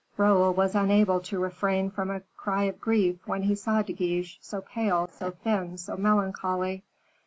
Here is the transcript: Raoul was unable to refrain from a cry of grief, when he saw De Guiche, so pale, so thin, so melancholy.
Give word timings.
Raoul 0.17 0.55
was 0.55 0.73
unable 0.73 1.19
to 1.19 1.39
refrain 1.39 1.91
from 1.91 2.09
a 2.09 2.21
cry 2.35 2.63
of 2.63 2.81
grief, 2.81 3.17
when 3.27 3.43
he 3.43 3.53
saw 3.53 3.83
De 3.83 3.93
Guiche, 3.93 4.39
so 4.41 4.59
pale, 4.59 5.05
so 5.07 5.29
thin, 5.29 5.77
so 5.77 5.95
melancholy. 5.95 6.81